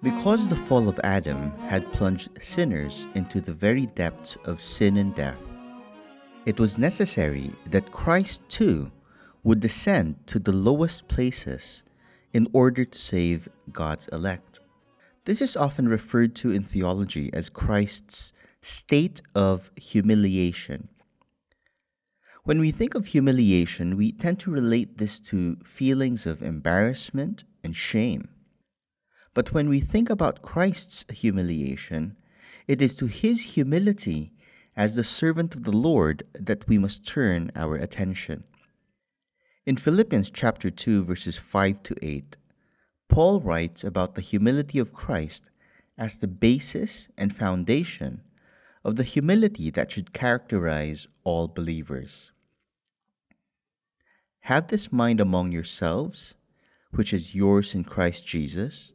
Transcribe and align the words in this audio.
Because 0.00 0.46
the 0.46 0.54
fall 0.54 0.88
of 0.88 1.00
Adam 1.02 1.50
had 1.68 1.92
plunged 1.92 2.30
sinners 2.40 3.08
into 3.16 3.40
the 3.40 3.52
very 3.52 3.86
depths 3.86 4.36
of 4.44 4.62
sin 4.62 4.96
and 4.96 5.12
death, 5.12 5.58
it 6.46 6.60
was 6.60 6.78
necessary 6.78 7.50
that 7.70 7.90
Christ 7.90 8.42
too 8.48 8.92
would 9.42 9.58
descend 9.58 10.24
to 10.28 10.38
the 10.38 10.52
lowest 10.52 11.08
places 11.08 11.82
in 12.32 12.46
order 12.52 12.84
to 12.84 12.98
save 12.98 13.48
God's 13.72 14.06
elect. 14.08 14.60
This 15.24 15.42
is 15.42 15.56
often 15.56 15.88
referred 15.88 16.36
to 16.36 16.52
in 16.52 16.62
theology 16.62 17.28
as 17.32 17.50
Christ's 17.50 18.32
state 18.60 19.20
of 19.34 19.68
humiliation. 19.76 20.88
When 22.44 22.60
we 22.60 22.70
think 22.70 22.94
of 22.94 23.06
humiliation, 23.06 23.96
we 23.96 24.12
tend 24.12 24.38
to 24.40 24.52
relate 24.52 24.98
this 24.98 25.18
to 25.20 25.56
feelings 25.64 26.24
of 26.24 26.40
embarrassment 26.40 27.42
and 27.64 27.74
shame. 27.74 28.28
But 29.38 29.52
when 29.52 29.68
we 29.68 29.78
think 29.78 30.10
about 30.10 30.42
Christ's 30.42 31.04
humiliation, 31.12 32.16
it 32.66 32.82
is 32.82 32.92
to 32.94 33.06
his 33.06 33.54
humility 33.54 34.32
as 34.74 34.96
the 34.96 35.04
servant 35.04 35.54
of 35.54 35.62
the 35.62 35.70
Lord 35.70 36.24
that 36.32 36.66
we 36.66 36.76
must 36.76 37.06
turn 37.06 37.52
our 37.54 37.76
attention. 37.76 38.42
In 39.64 39.76
Philippians 39.76 40.30
chapter 40.30 40.70
2 40.70 41.04
verses 41.04 41.36
5 41.36 41.84
to 41.84 41.94
8, 42.02 42.36
Paul 43.06 43.40
writes 43.40 43.84
about 43.84 44.16
the 44.16 44.22
humility 44.22 44.80
of 44.80 44.92
Christ 44.92 45.50
as 45.96 46.16
the 46.16 46.26
basis 46.26 47.06
and 47.16 47.32
foundation 47.32 48.22
of 48.82 48.96
the 48.96 49.04
humility 49.04 49.70
that 49.70 49.92
should 49.92 50.12
characterize 50.12 51.06
all 51.22 51.46
believers. 51.46 52.32
Have 54.40 54.66
this 54.66 54.90
mind 54.90 55.20
among 55.20 55.52
yourselves, 55.52 56.34
which 56.90 57.12
is 57.12 57.36
yours 57.36 57.72
in 57.72 57.84
Christ 57.84 58.26
Jesus 58.26 58.94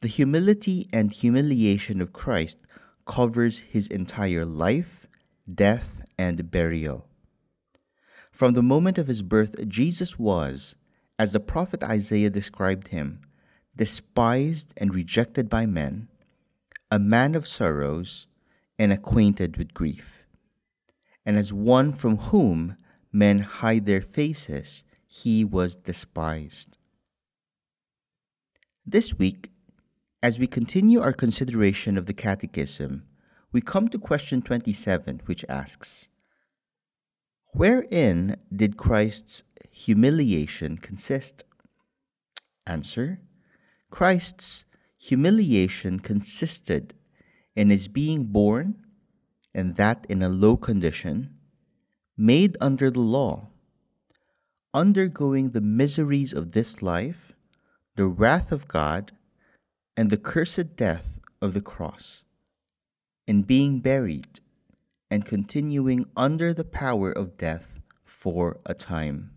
The 0.00 0.08
humility 0.08 0.88
and 0.94 1.12
humiliation 1.12 2.00
of 2.00 2.14
Christ 2.14 2.58
covers 3.06 3.58
his 3.58 3.86
entire 3.88 4.46
life, 4.46 5.06
death, 5.52 6.02
and 6.16 6.50
burial. 6.50 7.06
From 8.30 8.54
the 8.54 8.62
moment 8.62 8.96
of 8.96 9.08
his 9.08 9.20
birth, 9.20 9.68
Jesus 9.68 10.18
was, 10.18 10.74
as 11.18 11.32
the 11.32 11.40
prophet 11.40 11.82
Isaiah 11.82 12.30
described 12.30 12.88
him, 12.88 13.20
despised 13.76 14.72
and 14.78 14.94
rejected 14.94 15.50
by 15.50 15.66
men, 15.66 16.08
a 16.90 16.98
man 16.98 17.34
of 17.34 17.46
sorrows 17.46 18.26
and 18.78 18.92
acquainted 18.92 19.58
with 19.58 19.74
grief. 19.74 20.26
And 21.26 21.36
as 21.36 21.52
one 21.52 21.92
from 21.92 22.16
whom 22.16 22.78
men 23.12 23.40
hide 23.40 23.84
their 23.84 24.00
faces, 24.00 24.82
he 25.06 25.44
was 25.44 25.76
despised. 25.76 26.78
This 28.86 29.18
week, 29.18 29.50
as 30.22 30.38
we 30.38 30.46
continue 30.46 31.00
our 31.00 31.12
consideration 31.12 31.96
of 31.96 32.06
the 32.06 32.12
Catechism, 32.12 33.04
we 33.52 33.60
come 33.60 33.88
to 33.88 33.98
question 33.98 34.42
27, 34.42 35.22
which 35.24 35.44
asks 35.48 36.08
Wherein 37.54 38.36
did 38.54 38.76
Christ's 38.76 39.44
humiliation 39.70 40.76
consist? 40.76 41.42
Answer 42.66 43.20
Christ's 43.90 44.66
humiliation 44.98 45.98
consisted 45.98 46.94
in 47.56 47.70
his 47.70 47.88
being 47.88 48.26
born, 48.26 48.76
and 49.54 49.74
that 49.76 50.06
in 50.08 50.22
a 50.22 50.28
low 50.28 50.56
condition, 50.56 51.34
made 52.16 52.56
under 52.60 52.90
the 52.90 53.00
law, 53.00 53.48
undergoing 54.74 55.50
the 55.50 55.60
miseries 55.60 56.32
of 56.34 56.52
this 56.52 56.82
life, 56.82 57.32
the 57.96 58.06
wrath 58.06 58.52
of 58.52 58.68
God, 58.68 59.12
and 59.96 60.10
the 60.10 60.16
cursed 60.16 60.76
death 60.76 61.20
of 61.42 61.54
the 61.54 61.60
cross, 61.60 62.24
in 63.26 63.42
being 63.42 63.80
buried 63.80 64.40
and 65.10 65.24
continuing 65.24 66.06
under 66.16 66.52
the 66.54 66.64
power 66.64 67.10
of 67.10 67.36
death 67.36 67.80
for 68.04 68.60
a 68.66 68.74
time. 68.74 69.30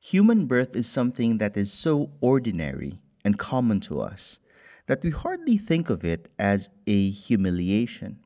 Human 0.00 0.46
birth 0.46 0.74
is 0.74 0.86
something 0.86 1.38
that 1.38 1.56
is 1.56 1.72
so 1.72 2.12
ordinary 2.20 3.00
and 3.24 3.38
common 3.38 3.80
to 3.80 4.00
us 4.00 4.40
that 4.86 5.02
we 5.02 5.10
hardly 5.10 5.56
think 5.56 5.90
of 5.90 6.04
it 6.04 6.28
as 6.38 6.70
a 6.86 7.10
humiliation. 7.10 8.18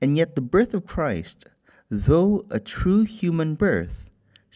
And 0.00 0.16
yet, 0.16 0.34
the 0.34 0.40
birth 0.40 0.74
of 0.74 0.86
Christ, 0.86 1.46
though 1.88 2.44
a 2.50 2.58
true 2.58 3.04
human 3.04 3.54
birth, 3.54 4.05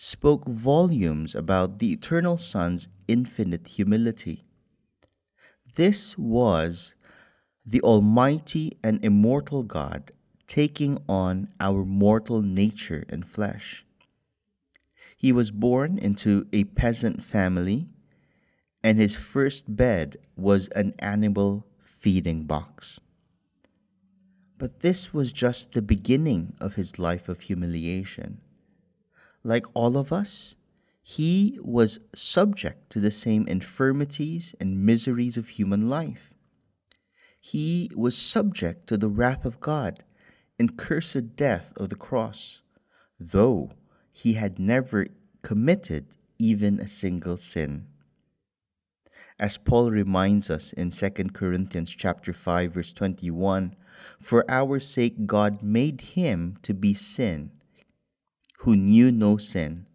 spoke 0.00 0.46
volumes 0.46 1.34
about 1.34 1.78
the 1.78 1.92
eternal 1.92 2.38
Son's 2.38 2.88
infinite 3.06 3.68
humility. 3.68 4.42
This 5.76 6.16
was 6.16 6.94
the 7.66 7.82
Almighty 7.82 8.72
and 8.82 9.04
immortal 9.04 9.62
God 9.62 10.10
taking 10.46 10.96
on 11.06 11.48
our 11.60 11.84
mortal 11.84 12.40
nature 12.40 13.04
and 13.10 13.26
flesh. 13.26 13.84
He 15.18 15.32
was 15.32 15.50
born 15.50 15.98
into 15.98 16.46
a 16.50 16.64
peasant 16.64 17.22
family, 17.22 17.90
and 18.82 18.96
his 18.96 19.14
first 19.14 19.76
bed 19.76 20.16
was 20.34 20.68
an 20.68 20.94
animal 21.00 21.66
feeding 21.82 22.44
box. 22.44 23.00
But 24.56 24.80
this 24.80 25.12
was 25.12 25.30
just 25.30 25.72
the 25.72 25.82
beginning 25.82 26.54
of 26.58 26.76
his 26.76 26.98
life 26.98 27.28
of 27.28 27.42
humiliation. 27.42 28.40
Like 29.42 29.64
all 29.74 29.96
of 29.96 30.12
us, 30.12 30.56
he 31.02 31.58
was 31.62 31.98
subject 32.14 32.90
to 32.90 33.00
the 33.00 33.10
same 33.10 33.48
infirmities 33.48 34.54
and 34.60 34.84
miseries 34.84 35.36
of 35.36 35.48
human 35.48 35.88
life. 35.88 36.34
He 37.40 37.90
was 37.96 38.16
subject 38.16 38.86
to 38.88 38.98
the 38.98 39.08
wrath 39.08 39.46
of 39.46 39.60
God 39.60 40.04
and 40.58 40.76
cursed 40.76 41.36
death 41.36 41.72
of 41.76 41.88
the 41.88 41.96
cross, 41.96 42.60
though 43.18 43.72
he 44.12 44.34
had 44.34 44.58
never 44.58 45.06
committed 45.40 46.06
even 46.38 46.78
a 46.78 46.86
single 46.86 47.38
sin. 47.38 47.86
As 49.38 49.56
Paul 49.56 49.90
reminds 49.90 50.50
us 50.50 50.74
in 50.74 50.90
2 50.90 51.10
Corinthians 51.32 51.90
chapter 51.90 52.34
5 52.34 52.74
verse 52.74 52.92
21, 52.92 53.74
for 54.18 54.44
our 54.50 54.78
sake 54.78 55.26
God 55.26 55.62
made 55.62 56.02
him 56.02 56.58
to 56.62 56.74
be 56.74 56.92
sin 56.92 57.50
who 58.60 58.76
knew 58.76 59.10
no 59.10 59.38
sin 59.38 59.86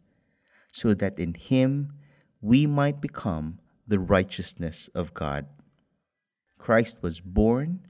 so 0.71 0.93
that 0.93 1.19
in 1.19 1.33
him 1.35 1.93
we 2.41 2.65
might 2.65 2.99
become 2.99 3.59
the 3.87 3.99
righteousness 3.99 4.89
of 4.95 5.13
God. 5.13 5.45
Christ 6.57 6.97
was 7.01 7.21
born, 7.21 7.81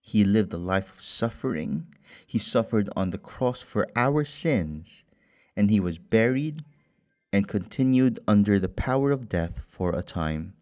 he 0.00 0.24
lived 0.24 0.52
a 0.54 0.58
life 0.58 0.90
of 0.90 1.02
suffering, 1.02 1.86
he 2.26 2.38
suffered 2.38 2.88
on 2.96 3.10
the 3.10 3.18
cross 3.18 3.60
for 3.60 3.86
our 3.94 4.24
sins, 4.24 5.04
and 5.54 5.70
he 5.70 5.80
was 5.80 5.98
buried 5.98 6.64
and 7.30 7.46
continued 7.46 8.18
under 8.26 8.58
the 8.58 8.70
power 8.70 9.10
of 9.10 9.28
death 9.28 9.60
for 9.60 9.94
a 9.94 10.02
time. 10.02 10.54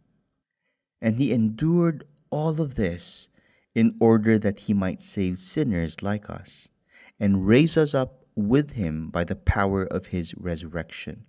And 1.01 1.17
he 1.17 1.33
endured 1.33 2.05
all 2.31 2.61
of 2.61 2.75
this 2.75 3.29
in 3.73 3.97
order 4.01 4.37
that 4.37 4.61
he 4.61 4.75
might 4.75 5.01
save 5.01 5.39
sinners 5.39 6.03
like 6.03 6.29
us 6.29 6.71
and 7.21 7.47
raise 7.47 7.77
us 7.77 7.95
up 7.95 8.24
with 8.37 8.73
him 8.73 9.09
by 9.09 9.25
the 9.25 9.37
power 9.37 9.85
of 9.85 10.07
his 10.07 10.35
resurrection. 10.37 11.25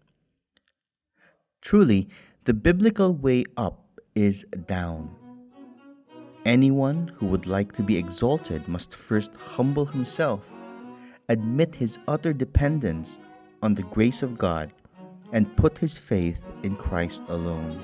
Truly, 1.61 2.09
the 2.45 2.53
biblical 2.53 3.13
way 3.13 3.43
up 3.57 3.99
is 4.13 4.45
down. 4.65 5.15
Anyone 6.45 7.11
who 7.15 7.25
would 7.27 7.47
like 7.47 7.71
to 7.73 7.83
be 7.83 7.97
exalted 7.97 8.67
must 8.67 8.93
first 8.93 9.35
humble 9.35 9.85
himself, 9.85 10.55
admit 11.27 11.73
his 11.73 11.97
utter 12.07 12.33
dependence 12.33 13.19
on 13.63 13.73
the 13.73 13.83
grace 13.83 14.21
of 14.21 14.37
God, 14.37 14.71
and 15.31 15.57
put 15.57 15.77
his 15.79 15.97
faith 15.97 16.45
in 16.61 16.75
Christ 16.75 17.23
alone. 17.29 17.81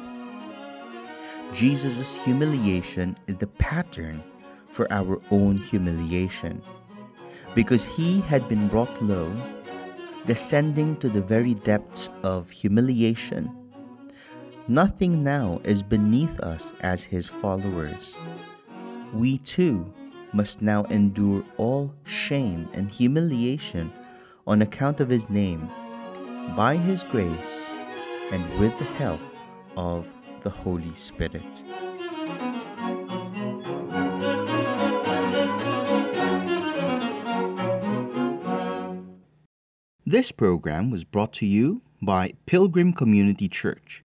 Jesus' 1.54 2.24
humiliation 2.24 3.18
is 3.28 3.38
the 3.38 3.48
pattern 3.48 4.24
for 4.68 4.92
our 4.94 5.20
own 5.32 5.58
humiliation. 5.58 6.62
Because 7.56 7.86
he 7.86 8.22
had 8.22 8.48
been 8.48 8.68
brought 8.68 9.02
low, 9.02 9.34
descending 10.26 10.96
to 10.98 11.10
the 11.10 11.22
very 11.22 11.54
depths 11.54 12.10
of 12.24 12.50
humiliation, 12.50 13.52
nothing 14.68 15.24
now 15.24 15.60
is 15.64 15.84
beneath 15.84 16.40
us 16.40 16.74
as 16.82 17.04
his 17.04 17.28
followers. 17.28 18.18
We 19.14 19.40
too 19.40 19.92
must 20.34 20.62
now 20.62 20.84
endure 20.86 21.44
all 21.58 21.94
shame 22.06 22.70
and 22.74 22.90
humiliation 22.90 23.92
on 24.48 24.62
account 24.62 25.00
of 25.00 25.10
his 25.10 25.30
name, 25.30 25.70
by 26.56 26.78
his 26.78 27.04
grace, 27.04 27.70
and 28.32 28.60
with 28.60 28.78
the 28.80 28.86
help 28.86 29.20
of 29.76 30.08
the 30.42 30.50
Holy 30.50 30.94
Spirit. 30.96 31.64
This 40.12 40.32
program 40.34 40.92
was 40.92 41.06
brought 41.06 41.32
to 41.36 41.46
you 41.46 41.84
by 42.02 42.34
Pilgrim 42.46 42.92
Community 42.92 43.48
Church, 43.48 44.04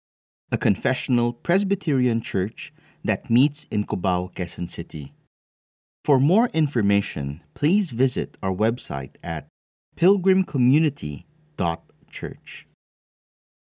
a 0.52 0.58
confessional 0.58 1.32
Presbyterian 1.32 2.20
church 2.20 2.74
that 3.02 3.30
meets 3.30 3.64
in 3.70 3.86
Cubao, 3.86 4.30
Quezon 4.34 4.68
City. 4.68 5.14
For 6.04 6.20
more 6.20 6.50
information, 6.52 7.40
please 7.54 7.88
visit 7.88 8.36
our 8.42 8.52
website 8.52 9.14
at 9.22 9.48
pilgrimcommunity.church. 9.96 12.66